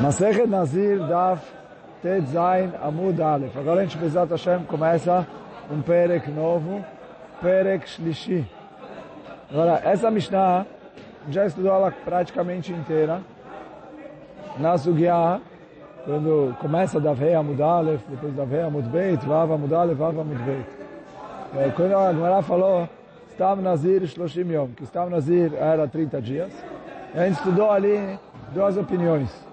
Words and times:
Masechet 0.00 0.48
Nazir 0.48 0.98
Daf 0.98 1.40
Tet 2.02 2.26
Zain 2.32 2.72
Amud 2.82 3.20
Aleph. 3.20 3.54
Agora 3.54 3.80
a 3.80 3.84
gente, 3.84 3.98
Bezat 3.98 4.30
Hashem, 4.30 4.64
começa 4.64 5.26
um 5.70 5.82
Perek 5.82 6.30
novo, 6.30 6.82
Perek 7.42 7.86
Shlishi. 7.86 8.46
Agora, 9.50 9.78
essa 9.84 10.10
Mishnah, 10.10 10.64
já 11.28 11.44
estudou 11.44 11.74
ela 11.74 11.90
praticamente 11.90 12.72
inteira. 12.72 13.20
Na 14.56 14.78
Sugya, 14.78 15.38
quando 16.06 16.56
começa 16.58 16.98
da 16.98 17.12
Vei 17.12 17.34
Amud 17.34 17.60
Aleph, 17.60 18.00
depois 18.08 18.34
da 18.34 18.46
Vei 18.46 18.62
Amud 18.62 18.88
Beit, 18.88 19.22
Vav 19.26 19.52
Amud 19.52 19.74
Aleph, 19.74 19.98
Vav 19.98 20.18
Amud 20.18 20.38
Beit. 20.44 21.74
Quando 21.76 21.94
a 21.94 22.10
Gemara 22.10 22.40
falou, 22.40 22.88
Stav 23.32 23.60
Nazir 23.60 24.06
Shloshim 24.06 24.50
Yom, 24.50 24.68
que 24.68 24.84
Stav 24.84 25.10
Nazir 25.10 25.52
era 25.54 25.86
30 25.86 26.22
dias, 26.22 26.50
a 27.14 27.26
gente 27.26 27.36
estudou 27.36 27.70
ali 27.70 28.18
duas 28.54 28.78
opiniões 28.78 29.49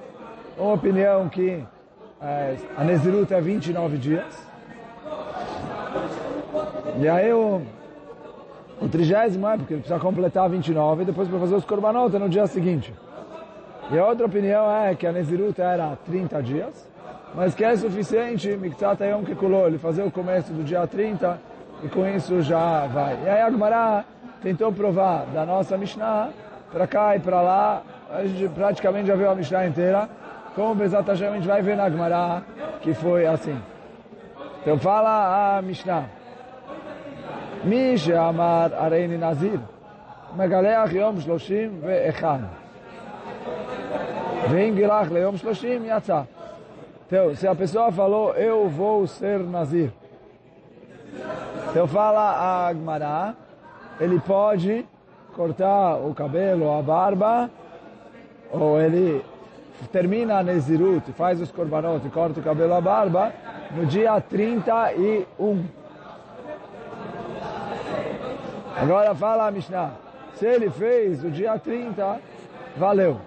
uma 0.58 0.74
opinião 0.74 1.30
que 1.30 1.64
é, 2.22 2.56
a 2.76 2.84
Nezirut 2.84 3.34
é 3.34 3.40
29 3.40 3.98
dias. 3.98 4.48
E 7.00 7.08
aí 7.08 7.32
o, 7.32 7.62
o 8.82 8.90
trigésimo 8.90 9.48
é 9.48 9.58
porque 9.58 9.74
ele 9.74 9.82
precisa 9.82 10.00
completar 10.00 10.50
29 10.50 11.04
e 11.04 11.06
depois 11.06 11.28
para 11.28 11.40
fazer 11.40 11.56
os 11.56 11.66
korbanot 11.66 12.18
no 12.18 12.28
dia 12.28 12.48
seguinte. 12.48 12.94
E 13.92 13.98
a 13.98 14.06
outra 14.06 14.26
opinião 14.26 14.70
é 14.70 14.96
que 14.96 15.06
a 15.06 15.12
Nezirut 15.12 15.62
era 15.62 15.96
30 16.06 16.44
dias, 16.44 16.90
mas 17.36 17.54
que 17.54 17.64
é 17.64 17.76
suficiente, 17.76 18.50
Miktat 18.58 19.02
Yom 19.04 19.24
Kekulô, 19.24 19.68
ele 19.68 19.78
fazer 19.78 20.04
o 20.04 20.12
começo 20.12 20.52
do 20.52 20.64
dia 20.64 20.86
30 20.88 21.40
e 21.84 21.88
com 21.88 22.06
isso 22.08 22.42
já 22.42 22.88
vai. 22.88 23.18
E 23.24 23.30
aí 23.30 23.42
a 23.42 23.50
Gemara 23.50 24.06
tentou 24.42 24.74
provar 24.74 25.26
da 25.28 25.46
nossa 25.46 25.78
Mishnah 25.78 26.30
para 26.72 26.88
cá 26.88 27.16
e 27.16 27.20
para 27.20 27.42
lá, 27.42 27.82
a 28.12 28.26
gente 28.26 28.50
praticamente 28.50 29.08
já 29.08 29.16
viu 29.16 29.30
a 29.30 29.36
Mishnah 29.36 29.68
inteira, 29.68 30.10
como 30.58 30.74
Bezat 30.74 31.08
Hashem 31.08 31.28
a 31.28 31.34
gente 31.36 31.48
vai 31.48 31.62
ver 31.62 31.78
na 31.78 31.88
Gemara 31.88 32.42
que 32.82 32.92
foi 32.96 33.28
assim. 33.28 33.56
Então 34.62 34.80
fala 34.80 35.58
a 35.58 35.62
Mishnah. 35.62 36.06
Misha 37.64 38.20
Amar 38.20 38.74
Areini 38.74 39.18
Nazir 39.18 39.60
Megaleach 40.36 40.96
Yom 40.96 41.20
Shloshim 41.20 41.80
Ve'echan 41.82 42.42
Vem 44.50 44.76
Girach 44.76 45.12
le 45.12 45.20
Yom 45.22 45.38
Shloshim 45.38 45.86
Yatzah 45.86 46.26
então, 47.08 47.34
se 47.36 47.48
a 47.48 47.56
pessoa 47.56 47.90
falou, 47.90 48.34
eu 48.34 48.68
vou 48.68 49.08
ser 49.08 49.40
Nazir. 49.40 49.94
Então 51.70 51.88
fala 51.88 52.20
a 52.20 52.68
Agmará, 52.68 53.34
ele 53.98 54.20
pode 54.20 54.86
cortar 55.34 55.96
o 55.96 56.14
cabelo, 56.14 56.70
a 56.70 56.82
barba, 56.82 57.50
ou 58.52 58.78
ele 58.82 59.24
termina 59.92 60.40
a 60.40 60.44
Nezirut, 60.44 61.12
faz 61.14 61.40
os 61.40 61.52
korbanot 61.52 62.08
corta 62.10 62.40
o 62.40 62.44
cabelo 62.44 62.74
a 62.74 62.82
barba, 62.82 63.34
no 63.72 63.86
dia 63.86 64.20
31. 64.20 65.66
Agora 68.76 69.16
fala 69.16 69.48
a 69.48 69.52
Mishnah, 69.52 69.92
se 70.36 70.46
ele 70.46 70.70
fez 70.70 71.24
o 71.24 71.30
dia 71.30 71.58
30, 71.58 72.20
valeu. 72.78 73.20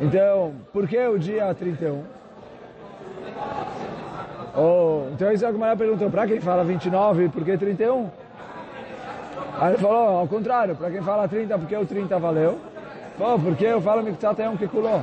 Então, 0.00 0.54
por 0.72 0.88
que 0.88 0.98
o 1.06 1.18
dia 1.18 1.54
31? 1.54 2.02
Oh, 4.54 5.06
então 5.12 5.32
isso 5.32 5.46
é 5.46 5.48
o 5.48 5.54
que 5.54 5.62
a 5.62 5.76
perguntou, 5.76 6.10
para 6.10 6.26
quem 6.26 6.40
fala 6.40 6.62
29, 6.62 7.28
por 7.30 7.44
que 7.44 7.56
31? 7.56 8.10
Aí 9.58 9.72
ele 9.72 9.78
falou, 9.78 10.18
ao 10.18 10.28
contrário, 10.28 10.74
para 10.74 10.90
quem 10.90 11.00
fala 11.00 11.28
30, 11.28 11.56
porque 11.58 11.76
o 11.76 11.86
30 11.86 12.18
valeu. 12.18 12.58
Pô, 13.18 13.38
porque 13.38 13.64
eu 13.64 13.80
falo 13.80 14.02
Miktsat 14.02 14.40
Yom 14.40 14.56
Kekuló. 14.56 15.00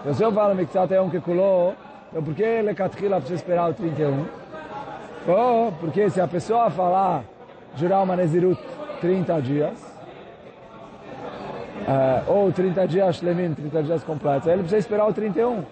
Então, 0.00 0.14
se 0.14 0.22
eu 0.22 0.32
falo 0.32 0.54
Miktsat 0.54 0.92
Yom 0.92 1.08
Kekuló, 1.08 1.72
então 2.10 2.22
por 2.22 2.34
que 2.34 2.62
Lekatchila 2.62 3.16
precisa 3.16 3.36
esperar 3.36 3.70
o 3.70 3.74
31? 3.74 4.24
Pô, 5.24 5.72
porque 5.80 6.10
se 6.10 6.20
a 6.20 6.26
pessoa 6.26 6.68
falar, 6.68 7.22
jurar 7.76 8.02
uma 8.02 8.16
Nezirut 8.16 8.60
30 9.00 9.40
dias, 9.40 9.78
uh, 11.82 12.30
ou 12.30 12.52
30 12.52 12.88
dias 12.88 13.16
Shlemim, 13.16 13.54
30 13.54 13.82
dias 13.84 14.02
completos, 14.02 14.48
ele 14.48 14.58
precisa 14.58 14.78
esperar 14.78 15.06
o 15.06 15.12
31. 15.12 15.62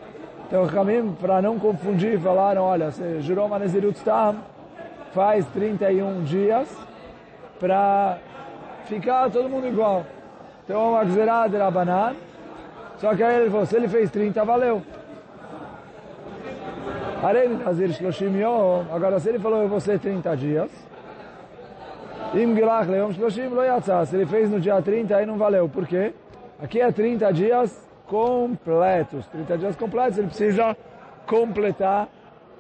Então, 0.47 0.65
Ramim, 0.67 1.13
para 1.21 1.43
não 1.43 1.59
confundir, 1.59 2.19
falaram, 2.21 2.63
olha, 2.63 2.91
você 2.91 3.21
jurou 3.21 3.47
uma 3.47 3.59
Nezirut 3.59 4.01
Tam, 4.03 4.37
faz 5.13 5.45
31 5.49 6.23
dias 6.23 6.69
para 7.59 8.19
ficar 8.85 9.29
todo 9.31 9.49
mundo 9.49 9.67
igual. 9.67 10.05
Então, 10.71 10.95
a 10.97 11.03
Gzerad 11.03 11.53
era 11.53 11.69
banan. 11.69 12.15
Só 12.99 13.13
que 13.17 13.25
aí 13.25 13.41
ele 13.41 13.51
falou, 13.51 13.67
se 13.67 13.75
ele 13.75 13.89
fez 13.89 14.09
30, 14.09 14.45
valeu. 14.45 14.81
Arei 17.25 17.49
Nazir 17.49 17.93
Shloshim 17.93 18.39
Yom. 18.39 18.85
Agora, 18.93 19.19
se 19.19 19.31
ele 19.31 19.41
falou, 19.41 19.63
eu 19.63 19.69
vou 19.69 19.81
ser 19.81 19.99
30 19.99 20.37
dias. 20.37 20.71
Im 22.35 22.55
Gilach 22.55 22.89
Leom 22.89 23.13
Shloshim 23.13 23.49
Lo 23.49 23.65
Yatzah. 23.65 24.07
Se 24.07 24.15
ele 24.15 24.27
fez 24.27 24.49
no 24.49 24.61
dia 24.61 24.81
30, 24.81 25.17
aí 25.17 25.27
não 25.27 25.37
valeu. 25.37 25.69
Por 25.69 25.89
quê? 25.89 26.15
Aqui 26.63 26.81
é 26.81 26.93
30 26.93 27.33
dias 27.33 27.89
completos. 28.07 29.27
30 29.27 29.59
dias 29.59 29.75
completos, 29.75 30.19
ele 30.19 30.29
precisa 30.29 30.77
completar 31.27 32.09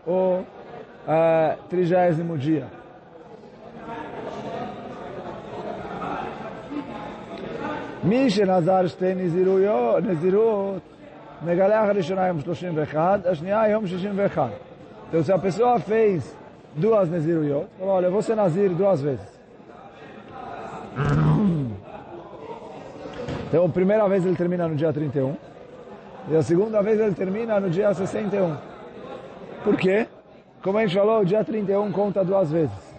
o 0.04 0.40
uh, 0.40 1.62
trigésimo 1.68 2.36
dia. 2.36 2.66
מי 8.03 8.29
שנזר 8.29 8.87
שתי 8.87 9.15
נזירויות, 9.15 10.03
נזירות, 10.03 10.81
מגלח 11.45 11.89
הראשונה 11.89 12.27
יום 12.27 12.41
31, 12.41 13.19
השנייה 13.25 13.69
יום 13.69 13.87
61. 13.87 14.49
Então, 15.07 15.23
se 15.23 15.31
a 15.31 15.37
pessoa 15.37 15.79
fez 15.79 16.35
duas 16.75 17.09
neziruyot, 17.09 17.67
falou, 17.79 17.93
olha, 17.93 18.07
eu 18.07 18.11
vou 18.11 18.21
ser 18.21 18.35
nazir 18.35 18.69
duas 18.69 19.01
vezes. 19.01 19.39
Então, 23.47 23.65
a 23.65 23.69
primeira 23.69 24.07
vez 24.09 24.25
ele 24.25 24.35
termina 24.35 24.67
no 24.67 24.75
dia 24.75 24.91
31, 24.91 25.35
e 26.27 26.35
a 26.35 26.41
segunda 26.41 26.81
vez 26.81 26.99
ele 26.99 27.13
termina 27.13 27.59
no 27.59 27.69
dia 27.69 27.93
61. 27.93 28.57
Por 29.63 29.77
quê? 29.77 30.07
Como 30.61 30.77
a 30.77 30.81
gente 30.81 30.95
falou, 30.95 31.21
o 31.21 31.25
dia 31.25 31.43
31 31.43 31.91
conta 31.91 32.25
duas 32.25 32.51
vezes. 32.51 32.95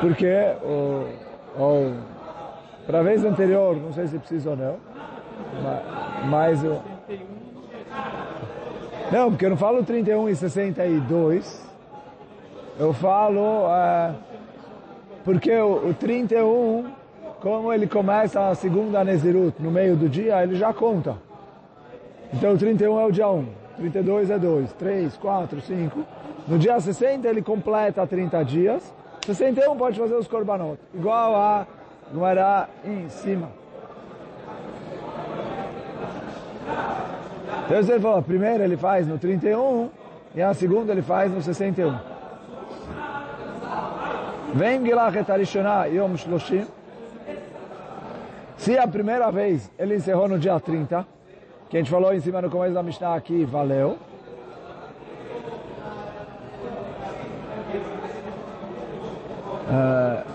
Porque 0.00 0.34
o, 0.64 1.06
o 1.56 1.94
para 2.85 2.99
a 2.99 3.03
vez 3.03 3.23
anterior, 3.23 3.75
não 3.75 3.91
sei 3.93 4.07
se 4.07 4.17
precisa 4.17 4.51
ou 4.51 4.57
não, 4.57 4.77
mas 6.29 6.63
o... 6.63 6.81
Não, 9.11 9.29
porque 9.29 9.45
eu 9.45 9.49
não 9.51 9.57
falo 9.57 9.83
31 9.83 10.29
e 10.29 10.35
62, 10.35 11.69
eu 12.79 12.93
falo... 12.93 13.67
Uh, 13.67 14.15
porque 15.23 15.51
o, 15.51 15.89
o 15.89 15.93
31, 15.93 16.85
como 17.41 17.73
ele 17.73 17.87
começa 17.87 18.47
a 18.47 18.53
segunda 18.53 19.03
Nezirut 19.03 19.61
no 19.61 19.71
meio 19.71 19.95
do 19.95 20.07
dia, 20.07 20.43
ele 20.43 20.55
já 20.55 20.71
conta. 20.71 21.17
Então 22.31 22.53
o 22.53 22.57
31 22.57 22.99
é 22.99 23.05
o 23.05 23.11
dia 23.11 23.27
1, 23.27 23.45
32 23.77 24.29
é 24.29 24.37
2, 24.37 24.73
3, 24.73 25.17
4, 25.17 25.61
5. 25.61 26.05
No 26.47 26.59
dia 26.59 26.79
60 26.79 27.27
ele 27.27 27.41
completa 27.41 28.05
30 28.05 28.43
dias, 28.45 28.93
61 29.25 29.75
pode 29.75 29.97
fazer 29.97 30.13
os 30.13 30.27
korbanot, 30.27 30.77
igual 30.93 31.35
a 31.35 31.65
Guará 32.13 32.69
em 32.83 33.09
cima. 33.09 33.49
Então 37.65 37.77
ele 37.77 37.99
falou, 37.99 38.17
a 38.17 38.21
primeira 38.21 38.63
ele 38.63 38.77
faz 38.77 39.07
no 39.07 39.17
31 39.17 39.89
e 40.35 40.41
a 40.41 40.53
segunda 40.53 40.91
ele 40.91 41.01
faz 41.01 41.31
no 41.31 41.41
61. 41.41 41.97
Vem 44.53 44.85
Gilach 44.85 45.17
et 45.17 45.29
Arishonah 45.29 45.85
Yom 45.87 46.15
Shloshim. 46.15 46.65
Se 48.57 48.77
a 48.77 48.87
primeira 48.87 49.31
vez 49.31 49.71
ele 49.77 49.95
encerrou 49.95 50.27
no 50.27 50.39
dia 50.39 50.59
30, 50.59 51.05
que 51.69 51.77
a 51.77 51.79
gente 51.79 51.91
falou 51.91 52.13
em 52.13 52.19
cima 52.19 52.41
no 52.41 52.49
começo 52.49 52.73
da 52.73 52.81
Mishnah 52.81 53.15
aqui, 53.15 53.43
valeu. 53.43 53.97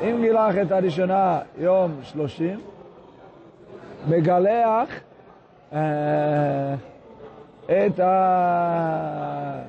אם 0.01 0.17
גילח 0.21 0.55
את 0.61 0.71
הראשונה 0.71 1.39
יום 1.57 1.99
שלושים, 2.03 2.59
מגלח 4.07 4.89
את 7.65 7.99
ה... 7.99 9.61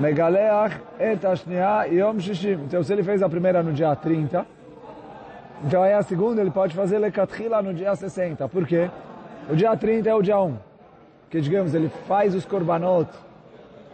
מגלח 0.00 0.78
את 0.96 1.24
השנייה 1.24 1.82
יום 1.90 2.20
שישים. 2.20 2.58
Então, 2.66 2.82
se 2.82 2.92
ele 2.92 3.02
fez 3.02 3.22
a 3.22 3.28
primeira 3.28 3.62
no 3.62 3.72
dia 3.72 3.94
30, 3.94 4.46
então 5.64 5.82
aí 5.82 5.92
a 5.92 6.02
segunda 6.02 6.40
ele 6.40 6.50
pode 6.50 6.74
fazer 6.74 6.98
lecatchila 6.98 7.62
no 7.62 7.72
dia 7.72 7.94
60. 7.94 8.48
Por 8.48 8.66
quê? 8.66 8.90
O 9.50 9.54
dia 9.54 9.76
30 9.76 10.08
é 10.08 10.14
o 10.14 10.22
dia 10.22 10.38
1. 10.40 10.56
Que 11.30 11.40
digamos, 11.40 11.74
ele 11.74 11.90
faz 12.08 12.34
os 12.34 12.44
korbanot 12.44 13.08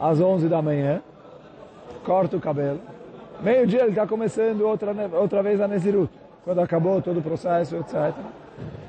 às 0.01 0.21
11 0.21 0.49
da 0.49 0.63
manhã, 0.63 1.03
corta 2.05 2.37
o 2.37 2.41
cabelo, 2.41 2.81
Meio-dia 3.42 3.82
ele 3.82 3.90
está 3.90 4.08
começando 4.08 4.62
outra, 4.62 4.94
outra 5.14 5.44
vez 5.44 5.60
a 5.62 5.68
Nezirut, 5.68 6.12
quando 6.44 6.62
acabou 6.62 7.02
todo 7.02 7.20
o 7.20 7.22
processo, 7.22 7.76
etc. 7.78 8.14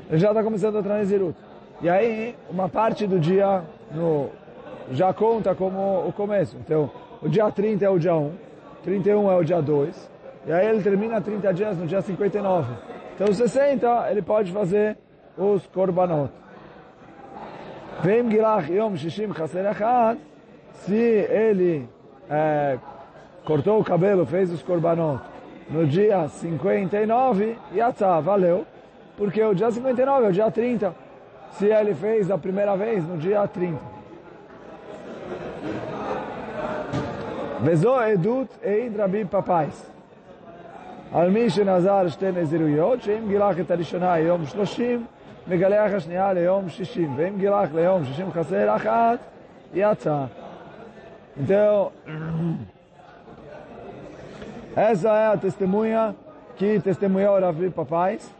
ele 0.08 0.19
já 0.19 0.28
está 0.28 0.43
começando 0.43 0.76
a 0.76 0.78
entrar 0.81 0.98
Nezirut. 0.98 1.37
E 1.82 1.88
aí, 1.88 2.34
uma 2.48 2.69
parte 2.69 3.06
do 3.06 3.19
dia 3.19 3.62
no, 3.93 4.31
já 4.90 5.12
conta 5.12 5.54
como 5.54 6.06
o 6.06 6.12
começo. 6.12 6.56
Então, 6.56 6.90
o 7.22 7.28
dia 7.28 7.50
30 7.50 7.84
é 7.84 7.90
o 7.90 7.98
dia 7.98 8.14
1, 8.14 8.32
31 8.82 9.31
é 9.31 9.37
o 9.37 9.44
dia 9.44 9.60
2, 9.60 10.10
e 10.46 10.52
aí 10.52 10.66
ele 10.69 10.82
termina 10.82 11.20
30 11.20 11.52
dias 11.52 11.76
no 11.76 11.87
dia 11.87 12.00
59. 12.00 12.72
Então, 13.14 13.32
60 13.32 14.10
ele 14.10 14.22
pode 14.22 14.52
fazer 14.52 14.96
os 15.37 15.66
korbanot. 15.66 16.31
Vem 18.02 18.31
gilach 18.31 18.70
yom 18.70 18.94
shishim 18.94 19.32
chaser 19.34 19.66
se 20.72 20.94
ele 20.94 21.88
é, 22.28 22.78
cortou 23.45 23.79
o 23.79 23.83
cabelo, 23.83 24.25
fez 24.25 24.51
os 24.51 24.62
korbanot 24.62 25.21
no 25.69 25.85
dia 25.85 26.27
59, 26.27 27.57
yatzah, 27.73 28.19
valeu, 28.19 28.65
porque 29.18 29.41
o 29.44 29.53
dia 29.53 29.71
59 29.71 30.25
é 30.25 30.29
o 30.29 30.33
dia 30.33 30.51
30, 30.51 30.94
se 31.51 31.65
ele 31.65 31.94
fez 31.94 32.29
a 32.29 32.38
primeira 32.38 32.75
vez 32.75 33.07
no 33.07 33.18
dia 33.18 33.47
30. 33.47 33.77
וזו 37.63 38.00
עדות 38.00 38.47
העיד 38.63 39.00
רבי 39.00 39.23
פפייס. 39.29 39.91
על 41.13 41.29
מי 41.29 41.50
שנזר 41.50 42.07
שתי 42.07 42.31
נזירויות, 42.31 43.01
שאם 43.01 43.27
גילח 43.27 43.59
את 43.59 43.71
הראשונה 43.71 44.19
יום 44.19 44.45
שלושים, 44.45 45.06
מגלח 45.47 45.91
השנייה 45.94 46.33
ליום 46.33 46.69
שישים, 46.69 47.13
ואם 47.15 47.38
גילח 47.38 47.69
ליום 47.75 48.06
שישים 48.06 48.31
חסר 48.31 48.75
אחת, 48.75 49.19
יצא. 49.73 50.23
Então, 51.38 51.91
essa 54.76 55.08
é 55.08 55.26
a 55.28 55.37
testemunha 55.38 56.14
que 56.56 56.78
testemunhou 56.81 57.40
Ravi 57.40 57.70
Papais, 57.70 58.31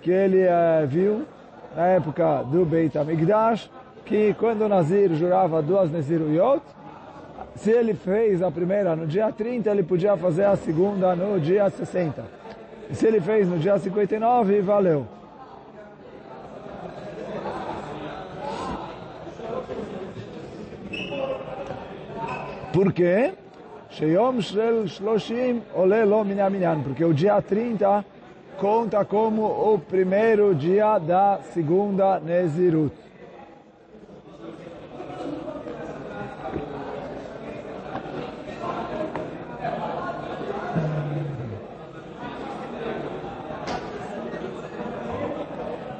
que 0.00 0.12
ele 0.12 0.44
uh, 0.44 0.86
viu 0.86 1.26
na 1.76 1.86
época 1.88 2.44
do 2.44 2.64
Beit 2.64 2.96
HaMikdash, 2.96 3.68
que 4.04 4.32
quando 4.34 4.62
o 4.62 4.68
Nazir 4.68 5.12
jurava 5.14 5.60
duas 5.60 5.90
Neziruyot, 5.90 6.62
se 7.56 7.72
ele 7.72 7.94
fez 7.94 8.42
a 8.42 8.50
primeira 8.50 8.94
no 8.94 9.08
dia 9.08 9.32
30, 9.32 9.70
ele 9.70 9.82
podia 9.82 10.16
fazer 10.16 10.44
a 10.44 10.56
segunda 10.56 11.16
no 11.16 11.40
dia 11.40 11.68
60. 11.68 12.24
E 12.88 12.94
se 12.94 13.06
ele 13.06 13.20
fez 13.20 13.48
no 13.48 13.58
dia 13.58 13.76
59, 13.76 14.60
valeu. 14.60 15.06
Por 22.72 22.92
quê? 22.92 23.34
Sheyom 23.91 24.41
Shel 24.41 24.83
Shloshim 24.85 25.61
Ole 25.75 26.05
Lo 26.05 26.23
Minyaminyan. 26.23 26.83
Porque 26.83 27.03
o 27.05 27.13
dia 27.13 27.41
30 27.41 28.03
conta 28.57 29.05
como 29.05 29.43
o 29.43 29.79
primeiro 29.79 30.53
dia 30.55 30.99
da 30.99 31.39
segunda 31.53 32.19
Nezirut. 32.19 32.93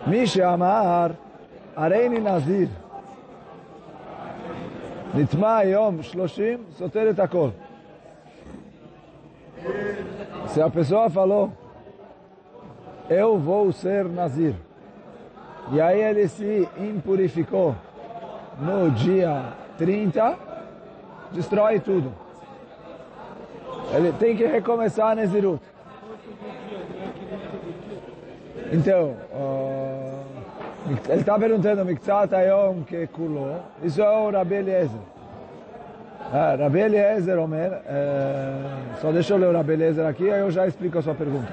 מי 0.07 0.27
שאמר, 0.27 1.07
הריני 1.75 2.19
נזיר, 2.19 2.67
נטמע 5.15 5.57
היום 5.57 6.03
שלושים, 6.03 6.57
סותר 6.77 7.09
את 7.09 7.19
הכל. 7.19 7.49
se 10.52 10.60
a 10.60 10.68
pessoa 10.68 11.08
falou, 11.08 11.50
eu 13.08 13.38
vou 13.38 13.72
ser 13.72 14.04
Nazir, 14.04 14.54
e 15.72 15.80
aí 15.80 15.98
ele 15.98 16.28
se 16.28 16.68
impurificou 16.78 17.74
no 18.58 18.90
dia 18.90 19.54
30, 19.78 20.38
destrói 21.32 21.80
tudo. 21.80 22.12
Ele 23.94 24.12
tem 24.12 24.36
que 24.36 24.44
recomeçar 24.44 25.16
Nezirut. 25.16 25.62
Então, 28.70 29.16
uh, 29.32 30.24
ele 31.08 31.20
está 31.20 31.38
perguntando, 31.38 31.82
Miktsat 31.82 32.34
Ayom 32.34 32.82
que 32.84 33.08
isso 33.82 34.02
é 34.02 34.10
o 34.10 34.30
Rabi 34.30 34.56
Eliezer. 34.56 35.00
Ah, 36.34 36.56
Rabi 36.58 36.80
Eliezer, 36.80 37.38
Omer, 37.38 37.72
uh, 37.72 39.00
só 39.02 39.12
deixa 39.12 39.34
eu 39.34 39.36
ler 39.36 39.50
o 39.50 39.52
Rabi 39.52 39.74
Eliezer 39.74 40.06
aqui, 40.06 40.30
aí 40.30 40.40
eu 40.40 40.50
já 40.50 40.66
explico 40.66 40.98
a 40.98 41.02
sua 41.02 41.14
pergunta. 41.14 41.52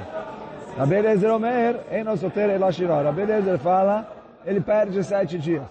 Rabi 0.78 0.96
Eliezer 0.96 1.30
Omer, 1.34 1.82
Eno 1.92 2.16
Soter 2.16 2.50
Elashirah. 2.50 3.02
Rabi 3.02 3.24
Eliezer 3.24 3.58
fala, 3.60 4.10
ele 4.46 4.62
perde 4.62 5.04
sete 5.04 5.38
dias. 5.38 5.68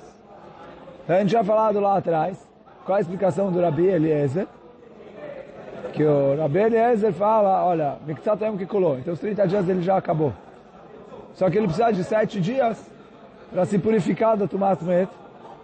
Então 1.02 1.16
a 1.16 1.20
gente 1.20 1.32
já 1.32 1.42
falado 1.42 1.80
lá 1.80 1.96
atrás, 1.96 2.36
qual 2.84 2.98
a 2.98 3.00
explicação 3.00 3.50
do 3.50 3.62
Rabi 3.62 3.86
Eliezer? 3.86 4.46
Que 5.94 6.04
o 6.04 6.36
Rabi 6.36 6.58
Eliezer 6.58 7.14
fala, 7.14 7.64
olha, 7.64 7.96
Miktsat 8.06 8.44
Ayom 8.44 8.58
que 8.58 8.66
kulô, 8.66 8.98
então 8.98 9.14
os 9.14 9.20
30 9.20 9.48
dias 9.48 9.66
ele 9.70 9.80
já 9.80 9.96
acabou. 9.96 10.34
Só 11.32 11.48
que 11.48 11.56
ele 11.56 11.66
precisa 11.66 11.90
de 11.90 12.04
sete 12.04 12.42
dias 12.42 12.78
para 13.50 13.64
se 13.64 13.78
purificar 13.78 14.36
do 14.36 14.46
Tumat 14.46 14.82
Met, 14.82 15.10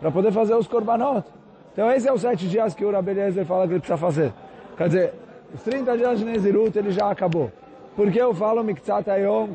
para 0.00 0.10
poder 0.10 0.32
fazer 0.32 0.54
os 0.54 0.66
korbanot. 0.66 1.26
Então 1.74 1.90
esses 1.90 2.04
são 2.04 2.14
os 2.14 2.20
sete 2.20 2.48
dias 2.48 2.72
que 2.72 2.84
o 2.84 2.90
Rabbi 2.90 3.10
Eliezer 3.10 3.44
fala 3.44 3.66
que 3.66 3.72
ele 3.72 3.80
precisa 3.80 3.98
fazer. 3.98 4.32
Quer 4.76 4.86
dizer, 4.86 5.14
os 5.52 5.60
30 5.62 5.96
dias 5.98 6.18
de 6.20 6.24
Nezirut 6.24 6.78
ele 6.78 6.92
já 6.92 7.10
acabou. 7.10 7.50
Por 7.96 8.10
que 8.12 8.18
eu 8.18 8.32
falo 8.32 8.62
Miktsat 8.62 9.10
Ayom? 9.10 9.50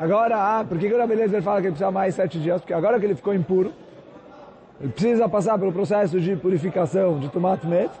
Agora, 0.00 0.36
ah, 0.36 0.64
por 0.68 0.76
que 0.78 0.92
o 0.92 0.98
Rabbi 0.98 1.12
Eliezer 1.12 1.40
fala 1.40 1.60
que 1.60 1.68
ele 1.68 1.74
precisa 1.74 1.92
mais 1.92 2.16
sete 2.16 2.40
dias? 2.40 2.60
Porque 2.60 2.74
agora 2.74 2.98
que 2.98 3.06
ele 3.06 3.14
ficou 3.14 3.32
impuro, 3.32 3.72
ele 4.80 4.92
precisa 4.92 5.28
passar 5.28 5.56
pelo 5.56 5.72
processo 5.72 6.20
de 6.20 6.34
purificação 6.34 7.20
de 7.20 7.28
Tumat 7.28 7.62
Met, 7.64 7.92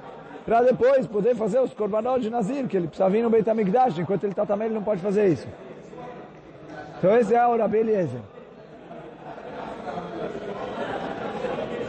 para 0.44 0.62
depois 0.62 1.06
poder 1.06 1.36
fazer 1.36 1.60
os 1.60 1.72
korbanot 1.72 2.20
de 2.20 2.30
Nazir, 2.30 2.66
que 2.66 2.76
ele 2.76 2.88
precisa 2.88 3.08
vir 3.08 3.22
no 3.22 3.30
Beit 3.30 3.48
HaMikdash, 3.48 3.96
enquanto 4.00 4.24
ele 4.24 4.32
está 4.32 4.44
também 4.44 4.66
ele 4.66 4.74
não 4.74 4.82
pode 4.82 5.00
fazer 5.00 5.28
isso. 5.28 5.46
Então 6.98 7.16
esse 7.16 7.32
é 7.32 7.46
o 7.46 7.56
Rabi 7.56 7.82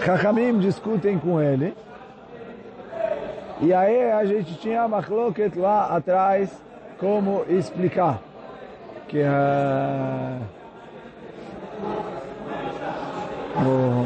Chachamim 0.05 0.59
discutem 0.59 1.17
com 1.17 1.41
ele. 1.41 1.73
E 3.61 3.73
aí 3.73 4.11
a 4.11 4.25
gente 4.25 4.55
tinha 4.55 4.85
machloket 4.85 5.57
lá 5.57 5.95
atrás 5.95 6.51
como 6.99 7.45
explicar. 7.47 8.19
Que 9.07 9.21
uh, 9.21 10.41
oh, 13.65 14.05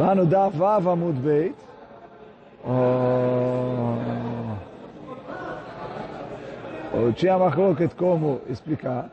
lá 0.00 0.14
no 0.14 0.24
Davav 0.24 0.86
Amud 0.88 1.18
Beit, 1.18 1.56
oh, 2.64 3.96
eu 6.94 7.12
tinha 7.12 7.36
machloket 7.38 7.92
como 7.96 8.40
explicar, 8.48 9.10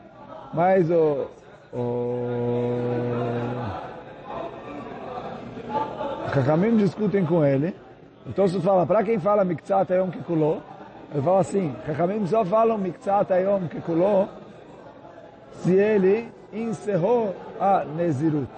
mas 0.54 0.88
o, 0.88 1.26
o 1.72 2.60
Chachamim 6.32 6.76
discutem 6.76 7.26
com 7.26 7.44
ele, 7.44 7.74
então 8.24 8.46
se 8.46 8.60
fala, 8.60 8.86
para 8.86 9.02
quem 9.02 9.18
fala 9.18 9.44
Miktsat 9.44 9.92
Ayom 9.92 10.10
Kekuló, 10.10 10.58
ele 11.12 11.22
fala 11.22 11.40
assim, 11.40 11.74
Chachamim 11.84 12.24
só 12.26 12.44
falam 12.44 12.78
Miktsat 12.78 13.32
Ayom 13.32 13.66
Kekuló 13.66 14.28
se 15.54 15.72
ele 15.72 16.28
encerrou 16.52 17.34
a 17.58 17.84
Nezirut. 17.84 18.48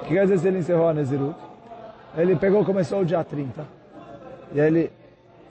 O 0.00 0.04
que 0.04 0.14
quer 0.14 0.24
dizer 0.24 0.38
se 0.38 0.48
ele 0.48 0.58
encerrou 0.58 0.88
a 0.88 0.94
Nezirut? 0.94 1.36
Ele 2.18 2.36
pegou, 2.36 2.62
começou 2.62 3.00
o 3.00 3.04
dia 3.04 3.24
30, 3.24 3.64
e 4.52 4.60
ele 4.60 4.92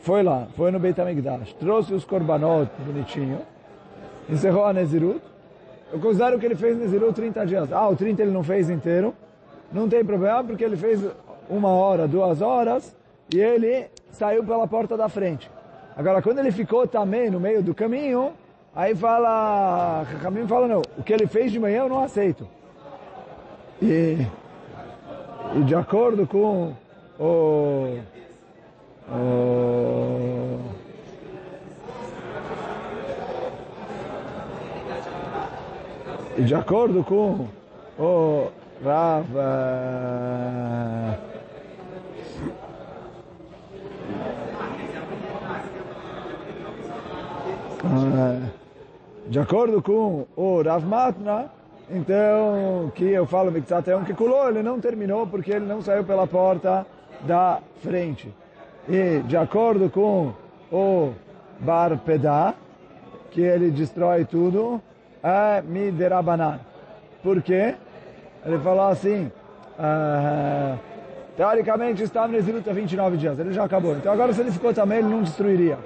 foi 0.01 0.21
lá, 0.21 0.47
foi 0.55 0.69
no 0.69 0.79
Beit 0.79 1.01
HaMikdash, 1.01 1.53
trouxe 1.53 1.95
os 1.95 2.05
korbanot 2.05 2.69
bonitinho, 2.85 3.39
encerrou 4.29 4.65
a 4.65 4.73
Nezirut. 4.73 5.21
Eu 5.91 5.99
considero 5.99 6.37
que 6.37 6.45
ele 6.45 6.55
fez 6.55 6.77
Nezirut 6.77 7.13
30 7.13 7.45
dias. 7.45 7.73
Ah, 7.73 7.87
o 7.87 7.95
30 7.95 8.21
ele 8.21 8.31
não 8.31 8.43
fez 8.43 8.69
inteiro. 8.69 9.15
Não 9.71 9.89
tem 9.89 10.03
problema, 10.03 10.43
porque 10.43 10.63
ele 10.63 10.77
fez 10.77 11.01
uma 11.49 11.69
hora, 11.69 12.07
duas 12.07 12.41
horas, 12.41 12.95
e 13.33 13.39
ele 13.39 13.87
saiu 14.11 14.43
pela 14.43 14.67
porta 14.67 14.95
da 14.95 15.09
frente. 15.09 15.49
Agora, 15.95 16.21
quando 16.21 16.39
ele 16.39 16.51
ficou 16.51 16.87
também 16.87 17.29
no 17.29 17.39
meio 17.39 17.61
do 17.61 17.73
caminho, 17.73 18.33
aí 18.75 18.95
fala, 18.95 20.05
o 20.13 20.19
caminho 20.21 20.47
fala, 20.47 20.67
não, 20.67 20.81
o 20.97 21.03
que 21.03 21.13
ele 21.13 21.27
fez 21.27 21.51
de 21.51 21.59
manhã 21.59 21.83
eu 21.83 21.89
não 21.89 22.03
aceito. 22.03 22.47
E, 23.81 24.25
e 25.55 25.63
de 25.63 25.75
acordo 25.75 26.25
com 26.25 26.73
o 27.19 27.99
Oh. 29.07 30.57
E 36.37 36.41
de 36.41 36.55
acordo 36.55 37.03
com 37.03 37.47
o 37.99 38.47
Rav 38.83 39.25
De 49.27 49.39
acordo 49.39 49.81
com 49.81 50.25
o 50.35 50.61
Rav 50.61 50.85
Matna, 50.85 51.51
então, 51.89 52.91
que 52.95 53.05
eu 53.05 53.25
falo 53.25 53.51
Mikzat 53.51 53.89
é 53.89 53.95
um 53.95 54.03
que 54.03 54.13
colou, 54.13 54.47
ele 54.49 54.63
não 54.63 54.79
terminou 54.79 55.25
porque 55.27 55.51
ele 55.51 55.65
não 55.65 55.81
saiu 55.81 56.03
pela 56.03 56.27
porta 56.27 56.85
da 57.21 57.59
frente. 57.81 58.33
E 58.87 59.19
de 59.25 59.35
acordo 59.37 59.89
com 59.89 60.33
o 60.71 61.13
Bar 61.59 61.97
Pedá, 62.05 62.53
que 63.31 63.41
ele 63.41 63.71
destrói 63.71 64.25
tudo, 64.25 64.81
é 65.23 65.61
Miderabanan. 65.61 66.59
Por 67.23 67.41
quê? 67.41 67.75
Ele 68.45 68.59
falou 68.59 68.87
assim, 68.89 69.31
uh, 69.79 70.77
teoricamente 71.35 72.03
estava 72.03 72.27
nesse 72.27 72.51
luta 72.51 72.71
29 72.71 73.17
dias, 73.17 73.39
ele 73.39 73.51
já 73.51 73.63
acabou. 73.63 73.95
Então 73.95 74.13
agora 74.13 74.31
se 74.33 74.41
ele 74.41 74.51
ficou 74.51 74.71
também, 74.71 74.99
ele 74.99 75.07
não 75.07 75.23
destruiria. 75.23 75.79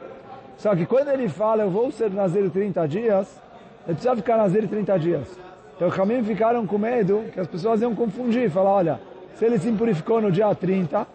Só 0.57 0.75
que 0.75 0.85
quando 0.85 1.07
ele 1.07 1.29
fala, 1.29 1.63
eu 1.63 1.69
vou 1.69 1.89
ser 1.89 2.11
Nazir 2.11 2.49
30 2.49 2.85
dias, 2.85 3.41
ele 3.87 3.95
precisa 3.95 4.13
ficar 4.15 4.35
Nazir 4.35 4.67
30 4.67 4.99
dias. 4.99 5.39
Então 5.75 5.89
Hamim 5.89 6.21
ficaram 6.21 6.67
com 6.67 6.77
medo 6.77 7.23
que 7.31 7.39
as 7.39 7.47
pessoas 7.47 7.81
iam 7.81 7.95
confundir, 7.95 8.49
falar, 8.49 8.71
olha, 8.71 8.99
se 9.35 9.45
ele 9.45 9.57
se 9.57 9.69
impurificou 9.69 10.19
no 10.19 10.29
dia 10.29 10.53
30, 10.53 11.07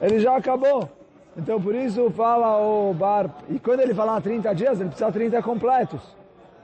ele 0.00 0.18
já 0.18 0.34
acabou. 0.34 0.88
Então 1.36 1.60
por 1.60 1.74
isso 1.74 2.10
fala 2.10 2.56
o 2.58 2.94
Bar, 2.94 3.28
e 3.50 3.58
quando 3.58 3.80
ele 3.80 3.92
falar 3.92 4.22
30 4.22 4.54
dias, 4.54 4.80
ele 4.80 4.88
precisa 4.88 5.12
30 5.12 5.42
completos. 5.42 6.00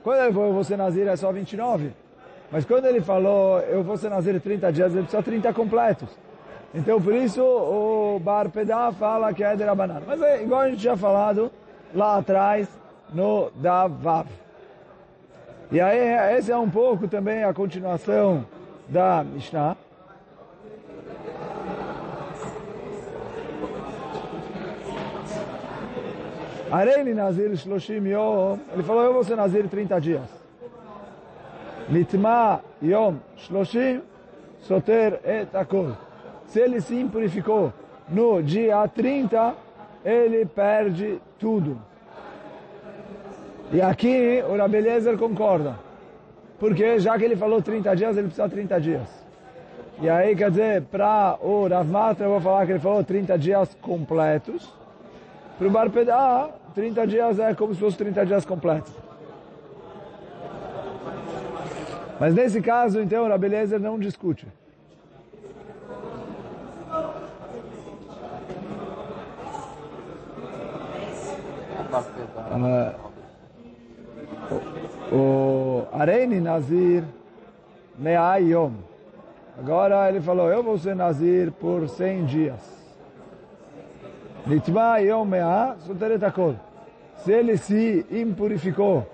Quando 0.03 0.21
ele 0.21 0.33
vou 0.33 0.65
ser 0.65 0.79
Nazir, 0.79 1.07
é 1.07 1.17
só 1.17 1.31
29. 1.31 2.04
Mas 2.55 2.65
quando 2.65 2.85
ele 2.85 3.01
falou, 3.01 3.59
eu 3.63 3.83
vou 3.83 3.97
ser 3.97 4.09
Nazir 4.09 4.41
30 4.41 4.73
dias, 4.73 4.93
ele 4.93 5.03
precisa 5.03 5.21
30 5.21 5.53
completos. 5.53 6.09
Então 6.73 7.03
por 7.03 7.13
isso 7.13 7.43
o 7.43 8.21
Bar 8.21 8.49
Pedá 8.49 8.93
fala 8.93 9.35
que 9.35 9.43
é 9.43 9.57
de 9.57 9.65
Rabanan. 9.65 10.03
Mas 10.07 10.23
é 10.23 10.41
igual 10.41 10.61
a 10.61 10.71
gente 10.71 10.79
tinha 10.79 10.97
falado 10.97 11.51
lá 11.93 12.19
atrás 12.19 12.69
no 13.13 13.51
Davav. 13.57 14.29
E 15.73 15.81
aí, 15.81 16.39
esse 16.39 16.53
é 16.53 16.57
um 16.57 16.71
pouco 16.71 17.09
também 17.09 17.43
a 17.43 17.53
continuação 17.53 18.47
da 18.89 19.25
Mishnah. 19.25 19.77
Areili 26.71 27.15
Nazir 27.15 27.57
Shloshim 27.57 28.07
Yom, 28.07 28.59
ele 28.73 28.85
falou, 28.85 29.03
eu 29.03 29.13
vou 29.13 29.25
ser 29.25 29.35
Nazir 29.35 29.69
30 29.69 30.01
dias. 30.01 30.44
Litma 31.89 32.61
Yom 32.83 33.17
Shloshim, 33.37 34.01
Soter 34.63 35.21
et 35.25 35.55
Akol. 35.55 35.93
Se 36.47 36.61
ele 36.61 36.81
se 36.81 36.95
impurificou 36.95 37.73
no 38.09 38.43
dia 38.43 38.87
30, 38.89 39.55
ele 40.05 40.47
perde 40.47 41.21
tudo. 41.39 41.79
E 43.73 43.81
aqui 43.81 44.43
o 44.49 44.57
Rabeliezer 44.57 45.17
concorda. 45.17 45.79
Porque 46.59 46.99
já 46.99 47.19
que 47.19 47.25
ele 47.25 47.37
falou 47.37 47.61
30 47.61 47.97
dias, 47.97 48.17
ele 48.17 48.29
precisa 48.29 48.49
30 48.49 48.81
dias. 48.81 49.25
E 50.01 50.09
aí, 50.09 50.35
quer 50.35 50.51
dizer, 50.51 50.83
para 50.83 51.37
o 51.41 51.67
Rav 51.69 51.89
Matra, 51.89 52.27
eu 52.27 52.31
vou 52.31 52.41
falar 52.41 52.67
que 52.67 52.73
ele 52.73 52.79
falou 52.79 53.05
30 53.05 53.39
dias 53.39 53.77
completos. 53.81 54.73
Para 55.59 55.67
o 55.67 55.71
Barpedá, 55.71 56.51
30 56.75 57.07
dias 57.07 57.39
é 57.39 57.55
como 57.55 57.75
se 57.75 57.81
fosse 57.81 57.97
30 57.99 58.27
dias 58.27 58.45
completos. 58.45 58.93
Mas 62.19 62.35
nesse 62.35 62.61
caso, 62.61 63.01
então, 63.01 63.25
o 63.25 63.29
Rabeliezer 63.29 63.81
não 63.81 63.99
discute. 63.99 64.47
Uh, 72.51 72.95
o 75.15 75.87
Areni 75.93 76.41
Nazir 76.41 77.05
Me'ayom. 77.99 78.73
Agora 79.59 80.09
ele 80.09 80.21
falou, 80.21 80.51
eu 80.51 80.63
vou 80.63 80.77
ser 80.77 80.97
Nazir 80.97 81.53
por 81.53 81.89
100 81.89 82.25
dias. 82.25 82.75
Nitma 84.47 84.99
Yom 84.99 85.25
Me'a 85.25 85.77
Soteretakol. 85.87 86.57
Se 87.19 87.33
ele 87.33 87.57
se 87.57 88.05
impurificou 88.11 89.07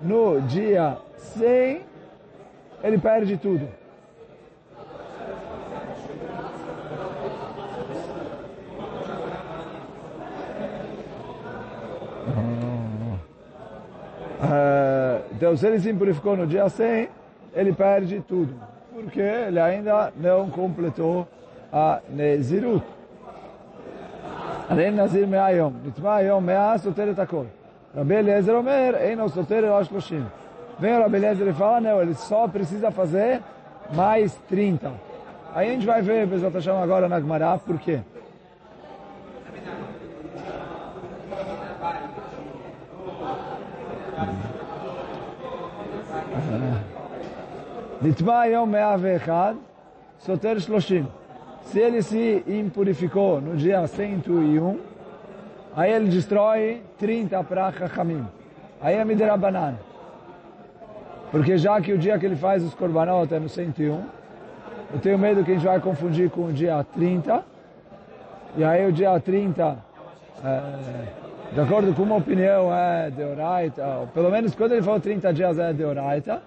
no 0.00 0.40
dia 0.42 0.96
100, 1.16 1.82
ele 2.82 2.98
perde 2.98 3.36
tudo. 3.36 3.68
Ah, 14.40 15.20
então, 15.32 15.56
se 15.56 15.66
ele 15.66 15.80
se 15.80 15.90
impurificou 15.90 16.36
no 16.36 16.46
dia 16.46 16.68
100, 16.68 17.08
ele 17.54 17.72
perde 17.72 18.20
tudo, 18.20 18.54
porque 18.92 19.20
ele 19.20 19.58
ainda 19.58 20.12
não 20.16 20.48
completou 20.48 21.26
a 21.72 22.00
Nezirut. 22.08 22.84
Além 24.68 24.90
de 24.90 24.96
Nazir 24.96 25.26
Meayom, 25.26 25.72
Nitma 25.82 26.20
Yom 26.20 26.40
Mea 26.40 26.78
Soter 26.78 27.14
Takol. 27.14 27.46
Rabbi 27.96 28.14
Eliezer 28.14 28.54
Omer, 28.54 28.94
Eino 28.96 29.28
Soter 29.28 29.64
Rosh 29.64 29.88
Koshim. 29.88 30.26
Vem 30.79 30.97
o 30.97 31.01
Rabi 31.01 31.17
Eliezer 31.17 31.47
e 31.47 31.53
fala, 31.53 31.81
não, 31.81 32.01
ele 32.01 32.13
só 32.15 32.47
precisa 32.47 32.91
fazer 32.91 33.41
mais 33.93 34.33
30. 34.49 34.91
Aí 35.53 35.69
a 35.69 35.71
gente 35.71 35.85
vai 35.85 36.01
ver, 36.01 36.25
Bezat 36.25 36.53
Hashem, 36.53 36.73
agora 36.73 37.07
na 37.07 37.19
Gemara, 37.19 37.57
por 37.57 37.77
quê? 37.79 37.99
נטמע 48.01 48.41
היום 48.41 48.71
101, 48.71 49.57
סותר 50.19 50.55
30. 50.59 51.07
Se 51.65 51.79
ele 51.79 52.01
se 52.01 52.43
impurificou 52.45 53.39
no 53.39 53.55
dia 53.55 53.87
101, 53.87 54.77
aí 55.75 55.91
ele 55.93 56.09
destrói 56.09 56.81
30 56.99 57.41
para 57.45 57.71
Chachamim. 57.71 58.27
Aí 58.81 58.95
é 58.95 59.05
Miderabanan. 59.05 59.75
Porque 61.30 61.58
já 61.58 61.80
que 61.80 61.92
o 61.92 61.98
dia 61.98 62.18
que 62.18 62.26
ele 62.26 62.36
faz 62.36 62.62
os 62.62 62.74
korbanot 62.74 63.32
é 63.32 63.38
no 63.38 63.48
101, 63.48 64.00
eu 64.92 65.00
tenho 65.00 65.18
medo 65.18 65.44
que 65.44 65.50
a 65.50 65.54
gente 65.54 65.66
vai 65.66 65.80
confundir 65.80 66.30
com 66.30 66.46
o 66.46 66.52
dia 66.52 66.84
30. 66.94 67.44
E 68.56 68.64
aí 68.64 68.86
o 68.88 68.92
dia 68.92 69.18
30, 69.20 69.76
é, 70.44 70.62
de 71.52 71.60
acordo 71.60 71.94
com 71.94 72.02
uma 72.02 72.16
opinião, 72.16 72.74
é 72.74 73.10
Deoraita. 73.10 74.08
Pelo 74.14 74.30
menos 74.30 74.54
quando 74.54 74.72
ele 74.72 74.82
falou 74.82 75.00
30 75.00 75.32
dias 75.32 75.58
é 75.58 75.72
Deoraita. 75.72 76.40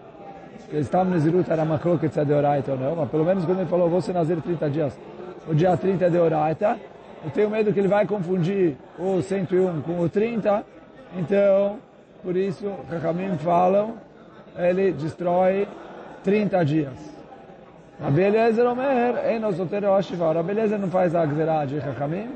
Stam 0.80 1.06
Nezirut 1.06 1.52
era 1.52 1.64
uma 1.64 1.80
se 1.80 2.20
é 2.20 2.26
Deoraita 2.26 2.72
ou 2.72 2.78
não, 2.78 2.96
mas 2.96 3.10
pelo 3.10 3.26
menos 3.26 3.44
quando 3.44 3.60
ele 3.60 3.70
falou, 3.70 3.90
vou 3.90 4.00
ser 4.00 4.14
Nazir 4.14 4.42
30 4.42 4.70
dias, 4.70 5.00
o 5.48 5.54
dia 5.54 5.76
30 5.76 6.06
é 6.06 6.10
Deoraita, 6.10 6.80
eu 7.26 7.32
tenho 7.32 7.50
medo 7.50 7.74
que 7.74 7.80
ele 7.80 7.90
vai 7.90 8.06
confundir 8.06 8.78
o 8.98 9.22
101 9.22 9.82
com 9.82 10.00
o 10.00 10.08
30, 10.08 10.64
então, 11.18 11.78
por 12.24 12.38
isso, 12.38 12.72
Rahamim 12.90 13.38
falam, 13.38 13.96
ele 14.58 14.92
destrói 14.92 15.68
30 16.24 16.66
dias. 16.66 17.12
A 18.04 18.10
beleza 18.10 18.68
Omer, 18.68 19.16
A 20.38 20.44
beleza 20.44 20.78
não 20.78 20.90
faz 20.90 21.14
a 21.16 21.26
Gzerah 21.26 21.66
de 21.66 21.78
Rahamim, 21.78 22.30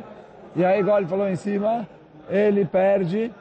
e 0.55 0.63
aí, 0.63 0.79
igual 0.79 0.99
ele 0.99 1.07
falou 1.07 1.27
em 1.27 1.35
cima, 1.35 1.87
ele 2.29 2.63
perde 2.65 3.31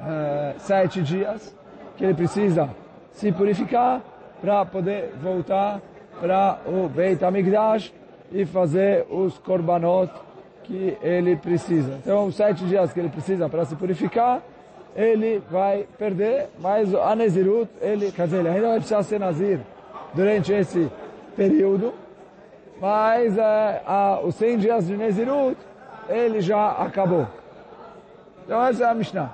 uh, 0.00 0.58
sete 0.58 1.02
dias, 1.02 1.54
que 1.96 2.04
ele 2.04 2.14
precisa 2.14 2.68
se 3.12 3.30
purificar, 3.30 4.00
para 4.40 4.64
poder 4.64 5.12
voltar 5.20 5.80
para 6.20 6.58
o 6.66 6.88
Beit 6.88 7.24
HaMikdash 7.24 7.92
e 8.32 8.44
fazer 8.44 9.06
os 9.10 9.38
korbanot 9.38 10.10
que 10.64 10.96
ele 11.02 11.36
precisa. 11.36 11.98
Então, 12.02 12.30
sete 12.30 12.64
dias 12.64 12.92
que 12.92 13.00
ele 13.00 13.08
precisa 13.08 13.48
para 13.48 13.64
se 13.64 13.74
purificar, 13.74 14.42
ele 14.98 15.40
vai 15.48 15.86
perder, 15.96 16.48
mas 16.58 16.92
a 16.92 17.14
Nezirut, 17.14 17.70
ele, 17.80 18.10
quer 18.10 18.24
dizer, 18.24 18.38
ele 18.38 18.48
ainda 18.48 18.68
vai 18.70 18.76
precisar 18.78 19.04
ser 19.04 19.20
Nazir 19.20 19.60
durante 20.12 20.52
esse 20.52 20.90
período, 21.36 21.94
mas 22.80 23.38
é, 23.38 23.80
a, 23.86 24.18
os 24.24 24.34
100 24.34 24.58
dias 24.58 24.88
de 24.88 24.96
Nezirut, 24.96 25.56
ele 26.08 26.40
já 26.40 26.72
acabou. 26.72 27.28
Então, 28.44 28.66
essa 28.66 28.82
é 28.82 28.86
a 28.88 28.94
Mishnah. 28.94 29.30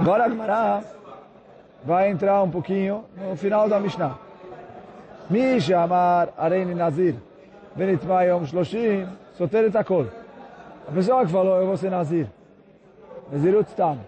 Agora 0.00 0.24
a 0.24 0.28
Gemara 0.28 0.82
vai 1.84 2.10
entrar 2.10 2.42
um 2.42 2.50
pouquinho 2.50 3.04
no 3.16 3.36
final 3.36 3.68
da 3.68 3.78
Mishnah. 3.78 4.18
Misha 5.30 5.82
Amar 5.82 6.30
Areni 6.36 6.74
Nazir 6.74 7.14
Benitma 7.76 8.24
Yom 8.24 8.44
Shloshim 8.44 9.06
Soter 9.36 9.66
et 9.66 9.76
Akol. 9.76 10.06
A 10.88 10.90
pessoa 10.90 11.26
que 11.26 11.30
falou, 11.30 11.60
eu 11.60 11.66
vou 11.66 11.76
ser 11.76 11.90
Nazir. 11.90 12.26
Nazirut 13.30 13.68
Stam. 13.68 13.98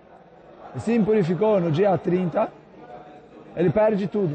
E 0.74 0.80
se 0.80 0.94
impurificou 0.94 1.60
no 1.60 1.70
dia 1.70 1.96
30, 1.98 2.48
ele 3.54 3.68
perde 3.68 4.08
tudo. 4.08 4.34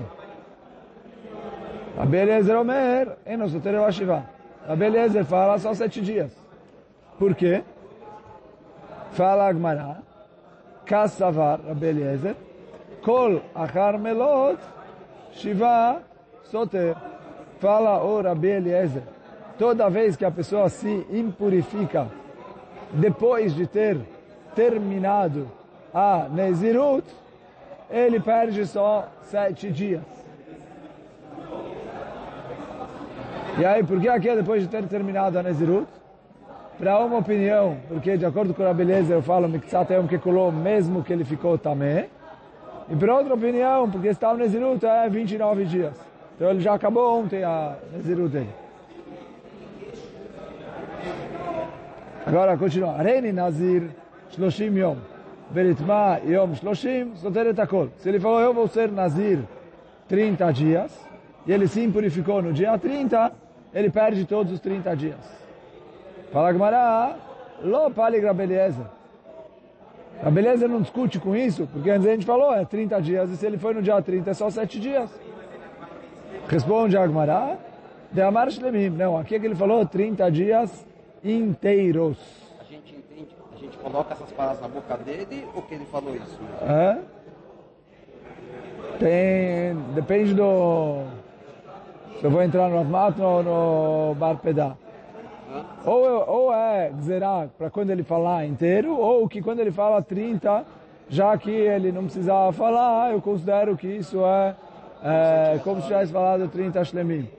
A 1.98 2.06
beleza 2.06 2.60
Omer, 2.60 3.18
e 3.26 3.36
não 3.36 3.50
Soter 3.50 3.74
el 3.74 3.84
Ashiva. 3.84 4.26
A 4.68 4.76
beleza 4.76 5.26
fala 5.26 5.58
só 5.58 5.74
sete 5.74 6.02
dias. 6.02 6.32
Por 7.18 7.34
quê? 7.34 7.64
Fala 9.14 9.48
a 9.48 9.54
Gemara. 9.54 10.04
Kassavar, 10.86 11.60
Rabbi 11.66 11.86
Eliezer, 11.88 12.36
Kol 13.02 13.42
achar 13.56 13.98
melot, 13.98 14.60
Shiva 15.32 16.04
soter. 16.44 16.96
Fala 17.60 18.04
o 18.04 18.22
Rabbi 18.22 18.50
Eliezer, 18.50 19.02
toda 19.58 19.90
vez 19.90 20.16
que 20.16 20.26
a 20.26 20.30
pessoa 20.30 20.70
se 20.70 21.08
impurifica 21.10 22.08
depois 22.96 23.54
de 23.54 23.68
ter 23.68 23.98
terminado 24.56 25.50
a 25.94 26.28
Nezirut, 26.32 27.06
ele 27.90 28.20
perde 28.20 28.66
só 28.66 29.08
sete 29.24 29.70
dias. 29.70 30.02
E 33.58 33.66
aí, 33.66 33.84
por 33.84 34.02
que 34.02 34.10
aqui 34.10 34.30
é 34.30 34.36
depois 34.36 34.64
de 34.64 34.68
ter 34.68 34.86
terminado 34.88 35.40
a 35.40 35.44
Nezirut? 35.44 35.88
Para 36.78 37.00
uma 37.00 37.20
opinião, 37.20 37.78
porque 37.88 38.18
de 38.18 38.26
acordo 38.26 38.54
com 38.54 38.66
a 38.66 38.74
beleza 38.74 39.14
eu 39.14 39.22
falo 39.22 39.48
Miktsat 39.48 39.94
Yom 39.94 40.08
Kekuló, 40.08 40.52
mesmo 40.52 41.04
que 41.04 41.14
ele 41.14 41.24
ficou 41.24 41.58
tamé. 41.58 42.10
E 42.90 42.96
para 42.96 43.16
outra 43.16 43.34
opinião, 43.34 43.90
porque 43.90 44.10
está 44.10 44.34
no 44.34 44.40
Nezirut 44.40 44.86
é 44.86 45.08
29 45.08 45.66
dias. 45.66 45.94
Então 46.36 46.50
ele 46.50 46.60
já 46.60 46.74
acabou 46.74 47.22
ontem 47.22 47.44
a 47.46 47.78
Nezirut 47.94 48.30
dele. 48.30 48.65
Agora 52.26 52.58
continua. 52.58 52.94
Areni 52.94 53.32
Nazir 53.32 53.84
Shloshim 54.32 54.76
Yom. 54.78 54.98
Beritma 55.52 56.20
Yom 56.26 56.56
Shloshim 56.56 57.16
Soteret. 57.18 57.56
Se 57.98 58.10
ele 58.10 58.20
falou, 58.20 58.42
eu 58.42 58.54
vou 58.54 58.68
ser 58.68 58.92
Nazir 58.92 59.40
30 60.08 60.52
dias, 60.52 61.08
e 61.46 61.52
ele 61.52 61.68
se 61.68 61.84
impurificou 61.84 62.42
no 62.42 62.52
dia 62.52 62.76
30, 62.78 63.32
ele 63.74 63.92
perde 63.92 64.26
todos 64.26 64.52
os 64.52 64.60
30 64.60 64.96
dias. 64.96 65.46
Fala 66.32 66.52
Gmará, 66.52 67.16
Lo. 67.62 67.94
A 70.24 70.32
beleza 70.32 70.68
não 70.68 70.82
discute 70.82 71.20
com 71.20 71.36
isso, 71.36 71.68
porque 71.72 71.92
antes 71.92 72.08
a 72.08 72.12
gente 72.12 72.26
falou, 72.26 72.54
é 72.54 72.66
30 72.66 73.02
dias, 73.02 73.30
e 73.30 73.38
se 73.38 73.46
ele 73.46 73.58
foi 73.58 73.74
no 73.74 73.82
dia 73.82 74.02
30, 74.02 74.32
é 74.32 74.34
só 74.34 74.50
7 74.50 74.80
dias. 74.80 75.10
Responde 76.48 76.98
Agmará, 76.98 77.58
de 78.12 78.22
Amar 78.22 78.50
Shlemim. 78.50 78.90
Não, 78.90 79.18
aqui 79.18 79.36
é 79.36 79.40
que 79.40 79.46
ele 79.46 79.56
falou 79.56 79.86
30 79.86 80.32
dias 80.32 80.86
inteiros. 81.26 82.18
A 82.60 82.64
gente 82.64 82.96
entende, 82.96 83.36
a 83.54 83.58
gente 83.58 83.78
coloca 83.78 84.14
essas 84.14 84.32
palavras 84.32 84.62
na 84.62 84.68
boca 84.68 84.98
dele 84.98 85.48
ou 85.56 85.62
que 85.64 85.74
ele 85.74 85.86
falou 85.86 86.16
isso? 86.16 86.40
É? 86.62 87.00
Tem, 89.00 89.76
depende 89.94 90.34
do... 90.34 91.04
Se 92.20 92.24
eu 92.24 92.32
vou 92.32 92.42
entrar 92.42 92.70
no 92.70 92.80
Atmat 92.80 93.20
ou 93.20 93.44
no 93.44 94.16
Bar 94.16 94.38
Pedá. 94.38 94.76
Ou, 95.86 96.28
ou 96.28 96.54
é 96.54 96.90
Gzerá 96.90 97.48
para 97.58 97.70
quando 97.70 97.90
ele 97.90 98.04
falar 98.04 98.46
inteiro, 98.46 98.98
ou 98.98 99.28
que 99.28 99.42
quando 99.42 99.60
ele 99.60 99.72
fala 99.72 100.02
30, 100.02 100.66
já 101.10 101.38
que 101.38 101.52
ele 101.52 101.92
não 101.92 102.04
precisava 102.06 102.52
falar, 102.52 103.12
eu 103.12 103.22
considero 103.22 103.78
que 103.78 103.88
isso 103.88 104.26
é, 104.26 104.56
é 105.04 105.60
como 105.64 105.82
se 105.82 105.88
tivesse 105.88 106.12
falado 106.12 106.48
30 106.48 106.84
Shlemim. 106.84 107.30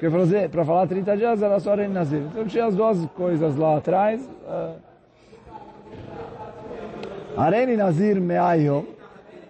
Porque 0.00 0.16
fazer, 0.16 0.38
assim, 0.38 0.48
para 0.48 0.64
falar 0.64 0.86
30 0.86 1.14
dias 1.14 1.42
era 1.42 1.60
só 1.60 1.74
Reino 1.74 1.92
Nazir. 1.92 2.22
Então 2.22 2.46
tinha 2.46 2.64
as 2.64 2.74
duas 2.74 3.04
coisas 3.14 3.54
lá 3.54 3.76
atrás. 3.76 4.26
Ah. 4.48 4.76
Arene 7.36 7.76
Nazir 7.76 8.18
Meayom. 8.18 8.84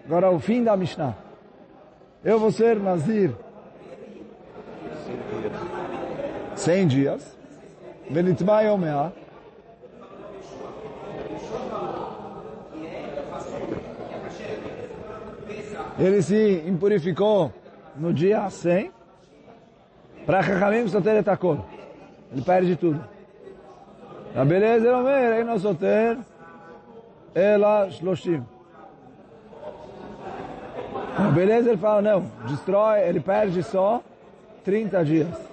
Agora 0.05 0.29
o 0.29 0.39
fim 0.41 0.61
da 0.61 0.75
Mishnah. 0.75 1.15
Eu 2.21 2.37
vou 2.37 2.51
ser 2.51 2.75
Nazir. 2.81 3.33
100 6.57 6.87
dias. 6.87 7.37
Benitma 8.09 8.61
Yomea. 8.63 9.13
Ele 15.97 16.21
se 16.21 16.61
impurificou 16.67 17.53
no 17.95 18.13
dia 18.13 18.49
100. 18.49 18.91
Para 20.25 20.43
Chachamim, 20.43 20.87
Soter 20.87 21.15
é 21.15 21.23
Takor. 21.23 21.59
Ele 22.31 22.41
perde 22.41 22.75
tudo. 22.75 23.03
A 24.35 24.45
beleza 24.45 24.87
é 24.87 24.95
o 24.95 25.03
meio, 25.03 25.33
aí 25.33 25.43
não 25.43 25.59
Soter, 25.59 26.17
ela 27.35 27.89
Shloshim. 27.89 28.43
A 31.17 31.23
beleza 31.31 31.69
ele 31.69 31.77
fala, 31.77 32.01
não, 32.01 32.31
destrói, 32.47 33.01
ele 33.01 33.19
perde 33.19 33.61
só 33.63 34.01
30 34.63 35.03
dias. 35.03 35.50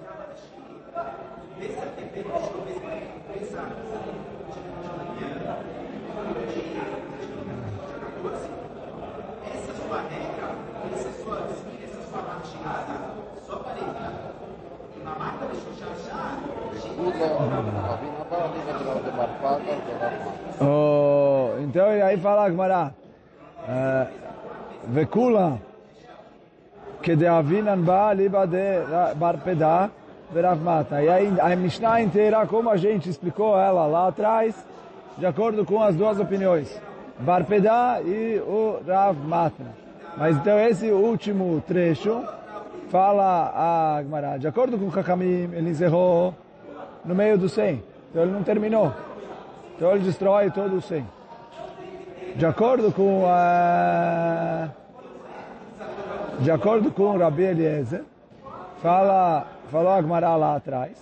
Oh, 20.61 21.51
então 21.61 21.89
aí 21.89 22.17
fala 22.19 22.49
Gmará. 22.49 22.93
É, 23.69 24.07
Vekula. 24.85 25.61
Que 27.03 27.15
de 27.15 27.27
avinan 27.27 27.81
ba 27.81 28.13
liba 28.13 28.47
de 28.47 28.85
barpedá 29.17 29.91
veravmata. 30.31 31.03
E 31.03 31.09
aí 31.09 31.41
a 31.41 31.55
Mishnah 31.57 32.03
inteira, 32.03 32.47
como 32.47 32.71
a 32.71 32.77
gente 32.77 33.09
explicou 33.09 33.59
ela 33.59 33.87
lá 33.87 34.09
atrás, 34.09 34.55
de 35.17 35.27
acordo 35.27 35.65
com 35.65 35.83
as 35.83 35.95
duas 35.97 36.19
opiniões. 36.19 36.81
Barpedá 37.21 38.01
e 38.03 38.41
o 38.41 38.81
ravmata. 38.87 39.65
Mas 40.17 40.37
então 40.37 40.59
esse 40.59 40.91
último 40.91 41.63
trecho 41.67 42.23
fala 42.91 43.53
a 43.55 44.03
Gmará. 44.03 44.37
de 44.37 44.47
acordo 44.47 44.79
com 44.79 44.87
o 44.87 44.93
Kakamim, 44.93 45.51
ele 45.53 45.71
encerrou 45.71 46.35
no 47.05 47.15
meio 47.15 47.39
do 47.39 47.49
100. 47.49 47.83
Então 48.11 48.23
ele 48.23 48.33
não 48.33 48.43
terminou. 48.43 48.93
Então 49.79 49.93
ele 49.93 50.03
destrói 50.03 50.51
todo 50.51 50.75
o 50.75 50.81
100. 50.83 51.07
De 52.35 52.45
acordo 52.45 52.91
com 52.91 53.25
a... 53.29 54.71
De 56.41 56.51
acordo 56.51 56.91
com 56.91 57.17
Rabi 57.17 57.45
Eliezer, 57.45 58.03
fala, 58.83 59.47
falou 59.71 59.93
a 59.93 60.03
Gemara 60.03 60.35
lá 60.35 60.57
atrás, 60.57 60.99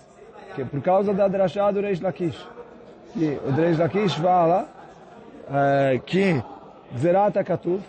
que 0.53 0.63
por 0.63 0.79
causa 0.81 1.11
da 1.11 1.27
drachá 1.27 1.71
do 1.71 1.81
Reish 1.81 2.01
Lakish, 2.01 2.47
que 3.13 3.39
o 3.43 3.51
Reish 3.51 3.79
Lakish 3.79 4.13
fala 4.13 4.67
é, 5.51 5.99
que 6.05 6.43
Zerata 6.95 7.43
Katuf, 7.43 7.83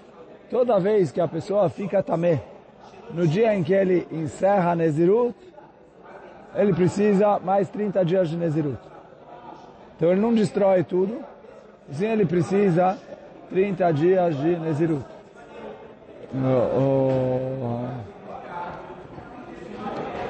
toda 0.51 0.81
vez 0.81 1.12
que 1.12 1.20
a 1.20 1.29
pessoa 1.29 1.68
fica 1.68 2.03
tamé, 2.03 2.40
no 3.12 3.27
dia 3.27 3.55
em 3.55 3.62
que 3.62 3.74
ele 3.74 4.09
encerra 4.11 4.74
Nezirut, 4.74 5.37
ele 6.55 6.72
precisa 6.72 7.38
mais 7.38 7.68
30 7.68 8.03
dias 8.07 8.31
de 8.31 8.38
Nezirut. 8.38 8.97
Então 9.98 10.12
ele 10.12 10.20
não 10.20 10.32
destrói 10.32 10.84
tudo, 10.84 11.18
sim 11.90 12.06
ele 12.06 12.24
precisa 12.24 12.96
30 13.50 13.92
dias 13.92 14.37
de 14.37 14.56
Nezirut. 14.56 15.04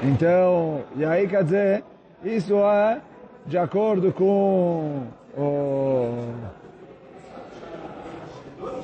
Então, 0.03 0.81
e 0.97 1.05
aí 1.05 1.29
quer 1.29 1.45
dizer, 1.45 1.85
isso 2.25 2.55
é 2.57 3.03
de 3.45 3.59
acordo 3.59 4.11
com 4.11 5.03
o... 5.37 6.33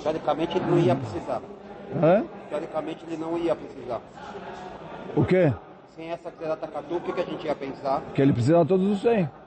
Teoricamente 0.03 0.59
ele 0.59 0.66
não 0.66 0.79
ia 0.79 0.94
precisar. 0.94 1.40
Hã? 2.03 2.25
Teoricamente 2.51 3.07
ele 3.07 3.16
não 3.16 3.38
ia 3.38 3.57
precisar. 3.57 4.03
O 5.16 5.25
quê? 5.25 5.51
Sem 5.97 6.11
essa 6.11 6.31
Xerata 6.38 6.66
Katu, 6.66 6.97
o 6.97 7.01
que, 7.01 7.11
que 7.14 7.20
a 7.23 7.25
gente 7.25 7.47
ia 7.47 7.55
pensar? 7.55 8.03
Que 8.14 8.20
ele 8.20 8.35
precisa 8.35 8.61
de 8.61 8.68
todos 8.68 8.87
os 8.87 9.01
100. 9.01 9.43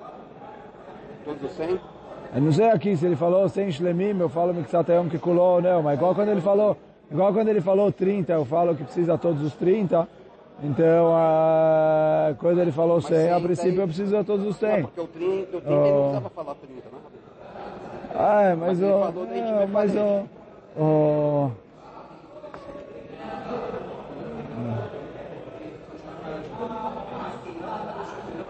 Todos 1.27 1.43
os 1.43 1.51
100? 1.57 1.79
Eu 2.35 2.41
não 2.41 2.51
sei 2.53 2.69
aqui 2.69 2.95
se 2.95 3.05
ele 3.05 3.17
falou 3.17 3.49
100 3.49 3.71
shlemim, 3.71 4.17
eu 4.17 4.29
falo 4.29 4.53
Miksatayom 4.53 5.09
que 5.09 5.19
colou 5.19 5.55
ou 5.55 5.61
não, 5.61 5.83
mas 5.83 5.97
igual 5.97 6.15
quando 6.15 6.29
ele 6.29 6.39
falou, 6.39 6.77
igual 7.11 7.33
quando 7.33 7.49
ele 7.49 7.59
falou 7.59 7.91
30, 7.91 8.31
eu 8.31 8.45
falo 8.45 8.73
que 8.73 8.85
precisa 8.85 9.15
de 9.15 9.19
todos 9.19 9.43
os 9.43 9.53
30. 9.55 10.07
Então, 10.63 11.11
a... 11.13 12.33
quando 12.39 12.61
ele 12.61 12.71
falou 12.71 13.01
100, 13.01 13.29
a 13.31 13.39
princípio 13.41 13.81
eu 13.81 13.87
preciso 13.87 14.17
de 14.17 14.23
todos 14.23 14.47
os 14.47 14.55
100. 14.55 14.69
Não, 14.69 14.81
porque 14.83 15.01
o 15.01 15.07
30, 15.07 15.57
o 15.57 15.61
30 15.61 15.67
oh. 15.67 15.73
ele 15.73 15.91
não 15.91 15.99
precisava 15.99 16.29
falar 16.29 16.55
30, 16.55 16.73
né? 16.73 16.97
Ah, 18.15 18.41
é, 18.43 18.55
mas, 18.55 18.81
o... 18.81 18.85
É, 18.85 19.65
mas 19.67 19.95
o... 19.95 20.81
o... 20.81 21.51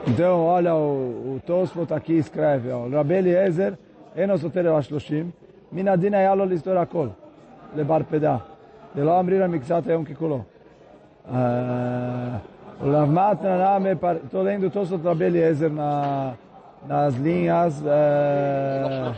Então, 0.07 0.45
olha, 0.45 0.73
o, 0.73 1.35
o 1.35 1.41
Tosfot 1.45 1.93
aqui 1.93 2.13
escreve, 2.13 2.71
ó, 2.71 2.87
é 2.87 3.17
Eliezer, 3.17 3.77
Enosoter 4.15 4.65
Ashloshim, 4.67 5.33
Minadin 5.69 6.13
Ayalo 6.15 6.43
é 6.43 6.77
Akol, 6.77 7.09
Lebar 7.75 8.05
Pedá, 8.05 8.39
Deló 8.95 9.19
Amrir 9.19 9.41
Amikzat 9.41 9.85
Eom 9.89 10.05
Kikulo. 10.05 10.45
Eh, 11.27 12.39
o 12.81 13.05
Matan 13.05 13.57
Rame, 13.57 13.97
estou 14.23 14.43
lendo 14.43 14.69
Tosfot 14.69 15.03
Rabi 15.03 15.25
Eliezer 15.25 15.69
na, 15.69 16.35
nas 16.87 17.13
linhas... 17.15 17.81
Uh, 17.81 19.13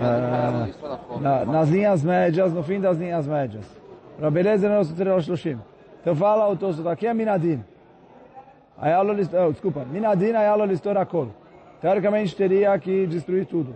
uh, 0.00 1.20
na, 1.20 1.44
nas 1.44 1.68
linhas 1.68 2.02
médias, 2.02 2.54
no 2.54 2.62
fim 2.62 2.80
das 2.80 2.96
linhas 2.96 3.26
médias. 3.26 3.66
Rabelezer 4.18 4.70
Enosoter 4.70 5.08
Ashloshim. 5.08 5.58
Então 6.00 6.16
fala 6.16 6.48
o 6.48 6.56
Tosfot 6.56 6.88
aqui 6.88 7.06
é 7.06 7.12
Minadin. 7.12 7.62
Oh, 8.76 9.52
desculpa, 9.52 9.84
Minadin 9.84 10.34
Ayalo 10.34 10.64
listor 10.66 10.96
Akol. 10.98 11.28
Teoricamente 11.80 12.34
teria 12.34 12.78
que 12.78 13.06
destruir 13.06 13.46
tudo. 13.46 13.74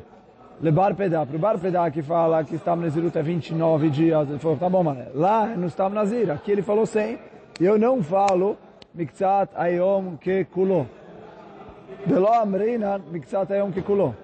Lebar 0.60 0.94
Pedá. 0.96 1.24
Para 1.24 1.36
o 1.36 1.38
Bar 1.38 1.58
Pedá 1.58 1.88
que 1.90 2.02
fala 2.02 2.42
que 2.42 2.56
Stam 2.56 2.76
Nezirut 2.76 3.16
é 3.16 3.22
29 3.22 3.90
dias, 3.90 4.28
ele 4.28 4.38
falou, 4.40 4.56
tá 4.56 4.68
bom, 4.68 4.82
mano, 4.82 5.04
lá 5.14 5.46
no 5.46 5.68
Stam 5.70 5.90
Nazir, 5.90 6.30
aqui 6.32 6.50
ele 6.50 6.62
falou 6.62 6.84
100, 6.84 7.18
e 7.60 7.64
eu 7.64 7.78
não 7.78 8.02
falo 8.02 8.56
Miktsat 8.92 9.50
Ayom 9.54 10.16
que 10.16 10.44
Kulo. 10.46 10.88
Delo 12.04 12.26
Amrinan 12.26 13.00
Miktsat 13.12 13.52
Ayom 13.52 13.70
que 13.70 13.82
Kulo. 13.82 14.16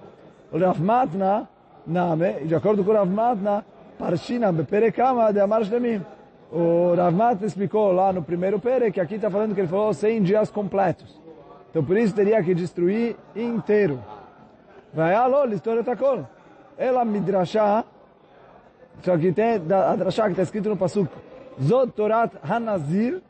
O 0.50 0.58
Rav 0.58 0.80
Matna, 0.80 1.48
Name, 1.86 2.46
de 2.46 2.54
acordo 2.54 2.82
com 2.82 2.90
o 2.90 2.94
Rav 2.94 3.08
Matna, 3.08 3.64
Parshina 3.96 4.50
Beperekama 4.50 5.32
de 5.32 5.38
Amar 5.38 5.62
Shlemim. 5.64 6.02
O 6.54 6.94
Rav 6.94 7.12
Matna 7.12 7.48
explicou 7.48 7.90
lá 7.90 8.12
no 8.12 8.22
primeiro 8.22 8.60
pere 8.60 8.92
que 8.92 9.00
aqui 9.00 9.16
está 9.16 9.28
falando 9.28 9.56
que 9.56 9.60
ele 9.60 9.66
falou 9.66 9.92
100 9.92 10.22
dias 10.22 10.52
completos. 10.52 11.20
Então 11.68 11.82
por 11.82 11.96
isso 11.96 12.14
teria 12.14 12.40
que 12.44 12.54
destruir 12.54 13.16
inteiro. 13.34 13.98
Vai 14.92 15.12
alô, 15.16 15.44
história 15.46 15.80
está 15.80 15.96
com. 15.96 16.24
Ela 16.78 17.04
midrashá, 17.04 17.84
só 19.02 19.18
que 19.18 19.32
tem 19.32 19.54
a 19.54 19.96
drashá 19.96 20.26
que 20.26 20.30
está 20.30 20.44
escrito 20.44 20.68
no 20.68 20.76
pasuk, 20.76 21.10
Zot 21.60 21.90
Torat 21.90 22.32
Hanazir, 22.48 23.20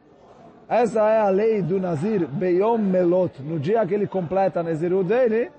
essa 0.69 1.01
é 1.09 1.21
a 1.21 1.31
lei 1.31 1.63
do 1.63 1.81
Nazir, 1.81 2.27
Beyom 2.27 2.77
Melot, 2.77 3.43
no 3.43 3.59
dia 3.59 3.87
que 3.87 3.95
ele 3.95 4.07
completa 4.07 4.61
a 4.61 4.63
Nezirut 4.63 5.09
dele, 5.09 5.51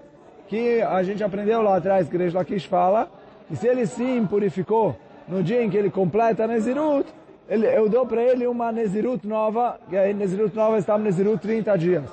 que 0.47 0.83
a 0.83 1.01
gente 1.01 1.23
aprendeu 1.23 1.63
lá 1.63 1.77
atrás, 1.77 2.07
que 2.07 2.15
Reish 2.15 2.33
Lakish 2.33 2.65
fala, 2.65 3.09
que 3.47 3.55
se 3.55 3.67
ele 3.67 3.87
se 3.87 4.03
impurificou 4.03 4.95
no 5.27 5.41
dia 5.41 5.63
em 5.63 5.69
que 5.69 5.77
ele 5.77 5.89
completa 5.89 6.43
a 6.43 6.47
Nezirut, 6.47 7.11
ele, 7.47 7.67
eu 7.67 7.87
dou 7.87 8.05
para 8.05 8.21
ele 8.23 8.47
uma 8.47 8.71
Nezirut 8.71 9.27
nova, 9.27 9.79
que 9.89 9.97
a 9.97 10.11
Nezirut 10.13 10.55
nova 10.55 10.77
está 10.77 10.97
Nezirut 10.97 11.39
30 11.41 11.77
dias. 11.77 12.03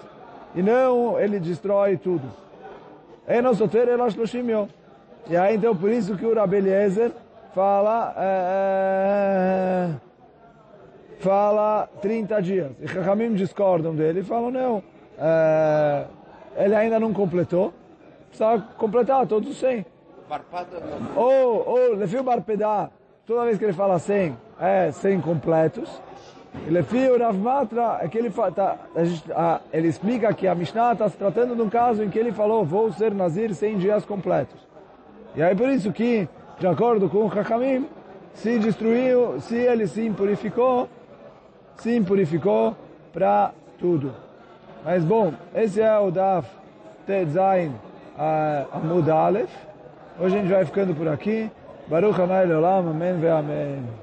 E 0.55 0.63
não 0.63 1.19
ele 1.19 1.41
destrói 1.41 1.97
tudo. 1.97 2.29
É 3.27 3.41
nosso 3.41 3.67
ter 3.69 3.89
ela 3.89 4.11
Shloshim 4.11 4.45
E 5.31 5.37
aí 5.37 5.57
então 5.57 5.75
por 5.75 5.91
isso 5.91 6.17
que 6.17 6.27
o 6.27 6.35
Rabi 6.35 6.57
Eliezer 6.57 7.13
fala 7.55 8.15
é, 8.17 9.91
fala 11.21 11.89
30 12.03 12.43
dias. 12.43 12.73
E 12.81 12.89
Chachamim 12.89 13.35
discordam 13.35 13.95
dele 13.95 14.21
e 14.21 14.25
falam 14.25 14.51
não, 14.51 14.83
é, 15.19 16.05
ele 16.57 16.75
ainda 16.75 17.01
não 17.01 17.13
completou, 17.13 17.73
precisa 18.29 18.59
completar 18.77 19.27
todos 19.27 19.49
os 19.49 19.57
100. 19.59 19.87
Ou, 21.17 21.69
ou, 21.69 21.95
Lefio 21.95 22.23
Barpedá, 22.23 22.91
toda 23.33 23.47
vez 23.47 23.59
que 23.59 23.65
ele 23.65 23.73
fala 23.73 23.99
100, 23.99 24.37
é 24.61 24.91
100 24.93 25.21
completos. 25.23 25.89
E 26.67 26.71
Lefio 26.71 27.19
Rav 27.19 27.37
Matra, 27.39 27.99
é 28.03 28.09
que 28.09 28.19
ele, 28.19 28.31
tá, 28.31 28.77
a, 29.35 29.61
ele 29.73 29.89
explica 29.89 30.35
que 30.35 30.47
a 30.47 30.55
Mishnah 30.55 30.93
está 30.93 31.09
se 31.09 31.17
tratando 31.17 31.57
de 31.57 31.63
um 31.63 31.71
caso 31.71 32.03
em 32.03 32.11
que 32.11 32.19
ele 32.19 32.31
falou, 32.31 32.63
vou 32.63 32.93
ser 32.93 33.15
Nazir 33.15 33.55
100 33.55 33.79
dias 33.79 34.05
completos. 34.05 34.61
E 35.35 35.43
aí 35.43 35.57
por 35.57 35.71
isso 35.71 35.91
que, 35.93 36.29
de 36.59 36.67
acordo 36.67 37.09
com 37.09 37.25
o 37.25 37.27
Hakamim, 37.27 37.89
se 38.35 38.59
destruiu, 38.59 39.41
se 39.41 39.57
ele 39.57 39.87
se 39.87 40.05
impurificou, 40.05 40.91
se 41.77 41.97
impurificou 41.97 42.77
para 43.15 43.53
tudo. 43.79 44.13
Mas 44.85 45.03
bom, 45.05 45.33
esse 45.55 45.81
é 45.81 45.99
o 45.99 46.11
Daf 46.11 46.47
Tetzain 47.07 47.73
Amud 48.73 49.11
Aleph. 49.11 49.51
Hoje 50.21 50.37
a 50.37 50.41
gente 50.41 50.53
vai 50.53 50.65
ficando 50.67 50.95
por 50.95 51.09
aqui. 51.09 51.51
Baruch 51.93 52.19
Hanai 52.19 52.47
Leolam, 52.47 52.89
Amém 52.89 53.21
ve 53.21 53.29
Amém. 53.31 54.02